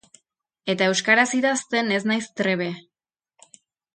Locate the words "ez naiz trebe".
1.99-2.71